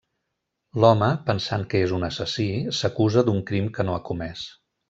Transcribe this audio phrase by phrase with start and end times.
[0.83, 2.49] L'home, pensant que és un assassí,
[2.81, 4.49] s'acusa d'un crim que no ha comès.